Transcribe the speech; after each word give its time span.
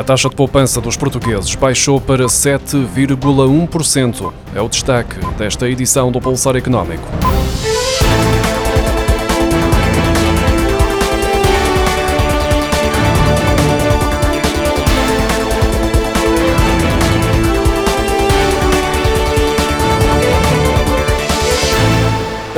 A 0.00 0.02
taxa 0.02 0.30
de 0.30 0.34
poupança 0.34 0.80
dos 0.80 0.96
portugueses 0.96 1.54
baixou 1.54 2.00
para 2.00 2.24
7,1%. 2.24 4.32
É 4.54 4.62
o 4.62 4.66
destaque 4.66 5.16
desta 5.36 5.68
edição 5.68 6.10
do 6.10 6.18
Pulsar 6.18 6.56
Económico. 6.56 7.06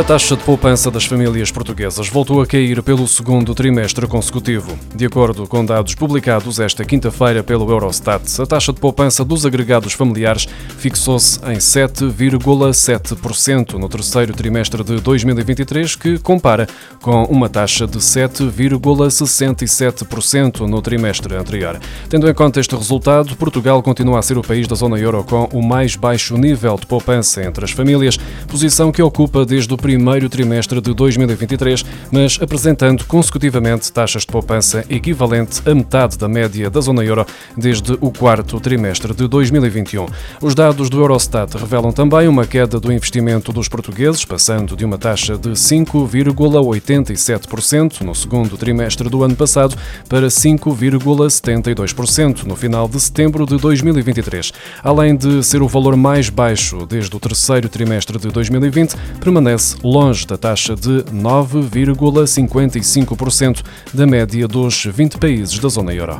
A 0.03 0.05
taxa 0.05 0.37
de 0.37 0.43
poupança 0.43 0.91
das 0.91 1.05
famílias 1.05 1.53
portuguesas 1.53 2.09
voltou 2.09 2.43
a 2.43 2.47
cair 2.47 2.83
pelo 2.83 3.07
segundo 3.07 3.55
trimestre 3.55 4.05
consecutivo. 4.09 4.77
De 4.93 5.07
acordo 5.07 5.47
com 5.47 5.65
dados 5.65 5.95
publicados 5.95 6.59
esta 6.59 6.85
quinta-feira 6.85 7.45
pelo 7.45 7.71
Eurostat, 7.71 8.43
a 8.43 8.47
taxa 8.47 8.73
de 8.73 8.81
poupança 8.81 9.25
dos 9.25 9.47
agregados 9.47 9.93
familiares 9.93 10.49
fixou-se 10.77 11.39
em 11.45 11.59
7,7% 11.59 13.75
no 13.75 13.89
terceiro 13.89 14.35
trimestre 14.35 14.83
de 14.83 15.01
2023, 15.01 15.95
que 15.95 16.19
compara 16.19 16.67
com 17.01 17.23
uma 17.27 17.49
taxa 17.49 17.87
de 17.87 17.99
7,67% 17.99 20.67
no 20.67 20.83
trimestre 20.83 21.37
anterior. 21.37 21.79
Tendo 22.09 22.29
em 22.29 22.35
conta 22.35 22.59
este 22.59 22.75
resultado, 22.75 23.37
Portugal 23.37 23.81
continua 23.81 24.19
a 24.19 24.23
ser 24.23 24.37
o 24.37 24.43
país 24.43 24.67
da 24.67 24.75
zona 24.75 24.99
euro 24.99 25.23
com 25.23 25.45
o 25.53 25.63
mais 25.63 25.95
baixo 25.95 26.37
nível 26.37 26.77
de 26.77 26.87
poupança 26.87 27.45
entre 27.45 27.65
as 27.65 27.71
famílias, 27.71 28.19
posição 28.49 28.91
que 28.91 29.01
ocupa 29.01 29.47
desde 29.47 29.73
o 29.73 29.77
primeiro 29.93 30.27
trimestre 30.27 30.81
de 30.81 30.95
2023, 30.95 31.85
mas 32.11 32.39
apresentando 32.41 33.05
consecutivamente 33.05 33.93
taxas 33.93 34.23
de 34.23 34.29
poupança 34.29 34.83
equivalente 34.89 35.61
a 35.69 35.75
metade 35.75 36.17
da 36.17 36.27
média 36.27 36.71
da 36.71 36.81
zona 36.81 37.05
euro 37.05 37.27
desde 37.55 37.93
o 38.01 38.11
quarto 38.11 38.59
trimestre 38.59 39.13
de 39.13 39.29
2021. 39.29 40.07
Os 40.41 40.55
dados 40.55 40.89
do 40.89 40.99
Eurostat 40.99 41.59
revelam 41.59 41.93
também 41.93 42.27
uma 42.27 42.47
queda 42.47 42.81
do 42.81 42.91
investimento 42.91 43.53
dos 43.53 43.69
portugueses, 43.69 44.25
passando 44.25 44.75
de 44.75 44.83
uma 44.83 44.97
taxa 44.97 45.37
de 45.37 45.51
5,87% 45.51 48.01
no 48.01 48.15
segundo 48.15 48.57
trimestre 48.57 49.11
do 49.11 49.23
ano 49.23 49.37
passado 49.37 49.77
para 50.09 50.29
5,72% 50.29 52.45
no 52.45 52.57
final 52.57 52.89
de 52.89 52.99
setembro 52.99 53.45
de 53.45 53.59
2023. 53.59 54.55
Além 54.83 55.15
de 55.15 55.45
ser 55.45 55.61
o 55.61 55.69
valor 55.69 55.97
mais 55.97 56.31
baixo 56.31 56.87
desde 56.87 57.15
o 57.15 57.21
terceiro 57.21 57.69
trimestre 57.69 58.19
de 58.19 58.31
2020, 58.31 58.97
permanece 59.21 59.72
longe 59.83 60.27
da 60.27 60.37
taxa 60.37 60.75
de 60.75 61.05
9,55% 61.13 63.63
da 63.93 64.07
média 64.07 64.49
dos 64.49 64.85
20 64.85 65.19
países 65.19 65.59
da 65.59 65.69
zona 65.69 65.95
euro. 65.95 66.19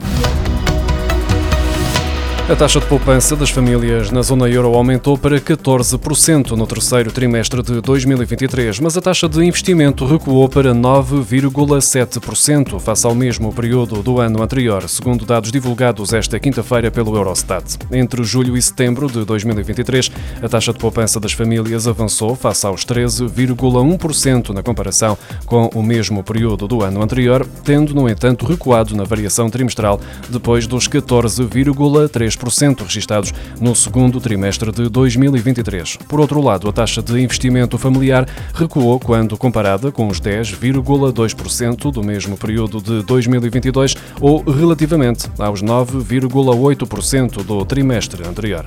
A 2.53 2.55
taxa 2.55 2.79
de 2.81 2.87
poupança 2.87 3.35
das 3.35 3.49
famílias 3.49 4.11
na 4.11 4.21
zona 4.21 4.47
euro 4.47 4.75
aumentou 4.75 5.17
para 5.17 5.41
14% 5.41 6.51
no 6.51 6.67
terceiro 6.67 7.11
trimestre 7.11 7.63
de 7.63 7.81
2023, 7.81 8.79
mas 8.79 8.95
a 8.95 9.01
taxa 9.01 9.27
de 9.27 9.43
investimento 9.43 10.05
recuou 10.05 10.47
para 10.51 10.75
9,7% 10.75 12.79
face 12.79 13.07
ao 13.07 13.15
mesmo 13.15 13.51
período 13.55 14.03
do 14.03 14.21
ano 14.21 14.43
anterior, 14.43 14.87
segundo 14.87 15.25
dados 15.25 15.51
divulgados 15.51 16.13
esta 16.13 16.39
quinta-feira 16.39 16.91
pelo 16.91 17.17
Eurostat. 17.17 17.79
Entre 17.91 18.23
julho 18.23 18.55
e 18.55 18.61
setembro 18.61 19.11
de 19.11 19.25
2023, 19.25 20.11
a 20.43 20.49
taxa 20.49 20.75
de 20.75 20.79
poupança 20.79 21.19
das 21.19 21.33
famílias 21.33 21.89
avançou 21.89 22.37
face 22.37 22.67
aos 22.67 22.85
13,1% 22.85 24.51
na 24.51 24.63
comparação 24.63 25.17
com 25.47 25.69
o 25.69 25.83
mesmo 25.83 26.23
período 26.23 26.69
do 26.69 26.83
ano 26.83 27.01
anterior, 27.01 27.47
tendo, 27.65 27.95
no 27.95 28.11
entanto, 28.11 28.45
recuado 28.45 28.95
na 28.95 29.05
variação 29.05 29.49
trimestral 29.49 29.99
depois 30.29 30.67
dos 30.67 30.87
14,3% 30.87 32.42
3% 32.43 32.83
registados 32.83 33.33
no 33.61 33.75
segundo 33.75 34.21
trimestre 34.21 34.73
de 34.73 34.89
2023. 34.89 35.99
Por 36.09 36.21
outro 36.21 36.41
lado, 36.41 36.69
a 36.69 36.73
taxa 36.73 37.01
de 37.01 37.21
investimento 37.21 37.79
familiar 37.79 38.27
recuou 38.55 38.99
quando 38.99 39.37
comparada 39.37 39.93
com 39.93 40.09
os 40.09 40.21
10,2% 40.21 41.93
do 41.93 42.03
mesmo 42.03 42.37
período 42.37 42.81
de 42.81 43.03
2022 43.05 43.95
ou 44.21 44.43
relativamente 44.43 45.29
aos 45.39 45.63
9,8% 45.63 47.45
do 47.45 47.65
trimestre 47.65 48.27
anterior. 48.27 48.65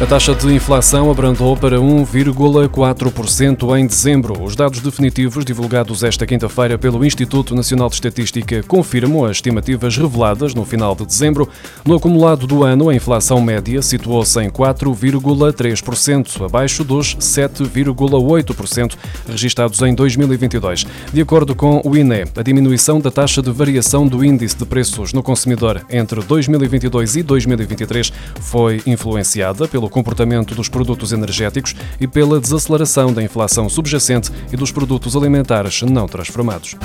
A 0.00 0.06
taxa 0.06 0.34
de 0.34 0.52
inflação 0.52 1.08
abrandou 1.08 1.56
para 1.56 1.78
1,4% 1.78 3.78
em 3.78 3.86
dezembro. 3.86 4.42
Os 4.42 4.56
dados 4.56 4.80
definitivos 4.80 5.44
divulgados 5.44 6.02
esta 6.02 6.26
quinta-feira 6.26 6.76
pelo 6.76 7.04
Instituto 7.04 7.54
Nacional 7.54 7.88
de 7.88 7.94
Estatística 7.94 8.60
confirmam 8.64 9.24
as 9.24 9.36
estimativas 9.36 9.96
reveladas 9.96 10.52
no 10.52 10.64
final 10.64 10.96
de 10.96 11.06
dezembro. 11.06 11.48
No 11.86 11.94
acumulado 11.94 12.44
do 12.44 12.64
ano, 12.64 12.88
a 12.88 12.94
inflação 12.94 13.40
média 13.40 13.80
situou-se 13.80 14.36
em 14.40 14.50
4,3%, 14.50 16.44
abaixo 16.44 16.82
dos 16.82 17.14
7,8% 17.16 18.96
registados 19.28 19.80
em 19.80 19.94
2022. 19.94 20.86
De 21.12 21.20
acordo 21.20 21.54
com 21.54 21.80
o 21.84 21.96
INE, 21.96 22.24
a 22.36 22.42
diminuição 22.42 23.00
da 23.00 23.12
taxa 23.12 23.40
de 23.40 23.52
variação 23.52 24.08
do 24.08 24.24
índice 24.24 24.56
de 24.56 24.66
preços 24.66 25.12
no 25.12 25.22
consumidor 25.22 25.86
entre 25.88 26.20
2022 26.20 27.14
e 27.14 27.22
2023 27.22 28.12
foi 28.40 28.82
influenciada 28.84 29.68
pelo 29.68 29.83
pelo 29.84 29.90
comportamento 29.90 30.54
dos 30.54 30.68
produtos 30.68 31.12
energéticos 31.12 31.74
e 32.00 32.06
pela 32.06 32.40
desaceleração 32.40 33.12
da 33.12 33.22
inflação 33.22 33.68
subjacente 33.68 34.30
e 34.52 34.56
dos 34.56 34.72
produtos 34.72 35.14
alimentares 35.14 35.82
não 35.82 36.06
transformados. 36.06 36.76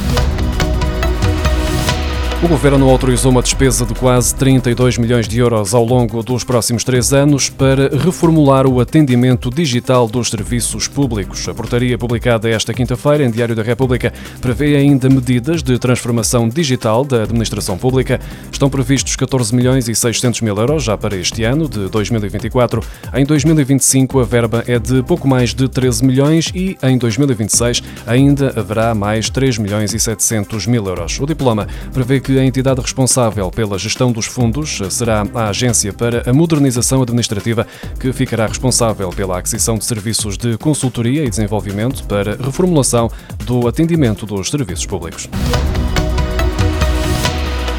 O 2.41 2.47
Governo 2.47 2.89
autorizou 2.89 3.33
uma 3.33 3.41
despesa 3.41 3.85
de 3.85 3.93
quase 3.93 4.33
32 4.33 4.97
milhões 4.97 5.27
de 5.27 5.37
euros 5.37 5.73
ao 5.73 5.83
longo 5.83 6.23
dos 6.23 6.41
próximos 6.41 6.85
três 6.85 7.11
anos 7.11 7.49
para 7.49 7.89
reformular 7.97 8.65
o 8.65 8.79
atendimento 8.79 9.49
digital 9.49 10.07
dos 10.07 10.29
serviços 10.29 10.87
públicos. 10.87 11.49
A 11.49 11.53
portaria 11.53 11.97
publicada 11.97 12.49
esta 12.49 12.73
quinta-feira 12.73 13.25
em 13.25 13.29
Diário 13.29 13.57
da 13.57 13.61
República 13.61 14.13
prevê 14.39 14.77
ainda 14.77 15.09
medidas 15.09 15.61
de 15.61 15.77
transformação 15.77 16.47
digital 16.47 17.03
da 17.03 17.23
administração 17.23 17.77
pública. 17.77 18.21
Estão 18.49 18.69
previstos 18.69 19.17
14 19.17 19.53
milhões 19.53 19.89
e 19.89 19.93
600 19.93 20.39
mil 20.39 20.55
euros 20.55 20.81
já 20.81 20.97
para 20.97 21.17
este 21.17 21.43
ano, 21.43 21.67
de 21.67 21.89
2024. 21.89 22.81
Em 23.15 23.25
2025, 23.25 24.17
a 24.17 24.23
verba 24.23 24.63
é 24.65 24.79
de 24.79 25.03
pouco 25.03 25.27
mais 25.27 25.53
de 25.53 25.67
13 25.67 26.05
milhões 26.05 26.49
e 26.55 26.77
em 26.81 26.97
2026 26.97 27.83
ainda 28.07 28.53
haverá 28.57 28.95
mais 28.95 29.29
3 29.29 29.57
milhões 29.57 29.93
e 29.93 29.99
700 29.99 30.67
mil 30.67 30.85
euros. 30.85 31.19
O 31.19 31.25
diploma 31.25 31.67
prevê 31.93 32.21
que 32.21 32.28
que 32.29 32.37
a 32.37 32.45
entidade 32.45 32.79
responsável 32.79 33.49
pela 33.49 33.79
gestão 33.79 34.11
dos 34.11 34.27
fundos 34.27 34.79
será 34.91 35.25
a 35.33 35.49
Agência 35.49 35.91
para 35.91 36.29
a 36.29 36.31
Modernização 36.31 37.01
Administrativa, 37.01 37.65
que 37.99 38.13
ficará 38.13 38.45
responsável 38.45 39.09
pela 39.09 39.39
aquisição 39.39 39.79
de 39.79 39.85
serviços 39.85 40.37
de 40.37 40.55
consultoria 40.55 41.25
e 41.25 41.29
desenvolvimento 41.29 42.03
para 42.03 42.35
reformulação 42.35 43.09
do 43.45 43.67
atendimento 43.67 44.27
dos 44.27 44.51
serviços 44.51 44.85
públicos. 44.85 45.27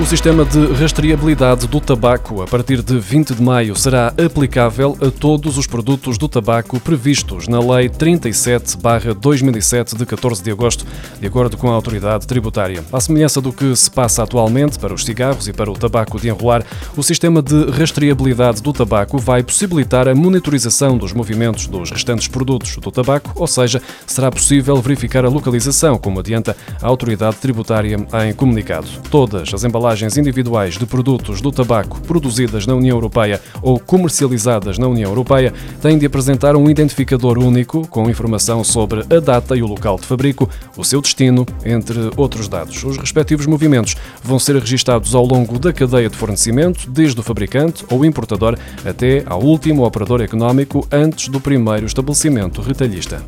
O 0.01 0.07
sistema 0.07 0.47
de 0.47 0.73
rastreabilidade 0.73 1.69
do 1.69 1.79
tabaco, 1.79 2.41
a 2.41 2.47
partir 2.47 2.81
de 2.83 2.99
20 2.99 3.35
de 3.35 3.43
maio, 3.43 3.77
será 3.77 4.15
aplicável 4.25 4.97
a 4.99 5.11
todos 5.11 5.59
os 5.59 5.67
produtos 5.67 6.17
do 6.17 6.27
tabaco 6.27 6.81
previstos 6.81 7.47
na 7.47 7.61
Lei 7.61 7.91
37-2007, 7.91 9.95
de 9.95 10.07
14 10.07 10.43
de 10.43 10.51
agosto, 10.51 10.87
de 11.21 11.27
acordo 11.27 11.59
com 11.59 11.71
a 11.71 11.75
autoridade 11.75 12.27
tributária. 12.27 12.83
À 12.91 12.99
semelhança 12.99 13.43
do 13.43 13.53
que 13.53 13.77
se 13.77 13.91
passa 13.91 14.23
atualmente 14.23 14.79
para 14.79 14.95
os 14.95 15.05
cigarros 15.05 15.47
e 15.49 15.53
para 15.53 15.71
o 15.71 15.75
tabaco 15.75 16.19
de 16.19 16.29
enrolar, 16.29 16.65
o 16.97 17.03
sistema 17.03 17.43
de 17.43 17.71
rastreabilidade 17.71 18.63
do 18.63 18.73
tabaco 18.73 19.19
vai 19.19 19.43
possibilitar 19.43 20.09
a 20.09 20.15
monitorização 20.15 20.97
dos 20.97 21.13
movimentos 21.13 21.67
dos 21.67 21.91
restantes 21.91 22.27
produtos 22.27 22.75
do 22.77 22.91
tabaco, 22.91 23.33
ou 23.35 23.47
seja, 23.47 23.83
será 24.07 24.31
possível 24.31 24.81
verificar 24.81 25.27
a 25.27 25.29
localização, 25.29 25.99
como 25.99 26.21
adianta 26.21 26.57
a 26.81 26.87
autoridade 26.87 27.37
tributária 27.37 27.99
em 28.27 28.33
comunicado. 28.33 28.89
Todas 29.11 29.53
as 29.53 29.63
embalagens 29.63 29.90
embalagens 29.91 30.17
individuais 30.17 30.79
de 30.79 30.87
produtos 30.87 31.41
do 31.41 31.51
tabaco 31.51 32.01
produzidas 32.03 32.65
na 32.65 32.77
União 32.77 32.97
Europeia 32.97 33.41
ou 33.61 33.77
comercializadas 33.77 34.79
na 34.79 34.87
União 34.87 35.11
Europeia 35.11 35.53
têm 35.83 35.99
de 35.99 36.07
apresentar 36.07 36.55
um 36.55 36.71
identificador 36.71 37.37
único 37.39 37.85
com 37.89 38.09
informação 38.09 38.63
sobre 38.63 39.01
a 39.01 39.19
data 39.19 39.57
e 39.57 39.63
o 39.63 39.67
local 39.67 39.97
de 39.97 40.07
fabrico, 40.07 40.49
o 40.77 40.85
seu 40.85 41.01
destino, 41.01 41.45
entre 41.65 41.99
outros 42.17 42.47
dados. 42.47 42.85
Os 42.85 42.99
respectivos 42.99 43.47
movimentos 43.47 43.97
vão 44.23 44.39
ser 44.39 44.55
registados 44.57 45.13
ao 45.13 45.27
longo 45.27 45.59
da 45.59 45.73
cadeia 45.73 46.09
de 46.09 46.17
fornecimento, 46.17 46.89
desde 46.89 47.19
o 47.19 47.25
fabricante 47.25 47.85
ou 47.91 48.05
importador 48.05 48.57
até 48.85 49.25
ao 49.27 49.43
último 49.43 49.85
operador 49.85 50.21
económico 50.21 50.87
antes 50.93 51.29
do 51.29 51.41
primeiro 51.41 51.87
estabelecimento 51.87 52.63
retalhista. 52.63 53.21